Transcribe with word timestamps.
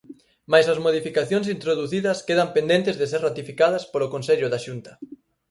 Mais 0.51 0.65
as 0.73 0.79
modificacións 0.85 1.47
introducidas 1.55 2.23
quedan 2.27 2.49
pendentes 2.55 2.95
de 2.97 3.05
ser 3.11 3.21
ratificadas 3.27 3.83
polo 3.91 4.11
Consello 4.15 4.47
da 4.49 4.59
Xunta. 4.65 4.91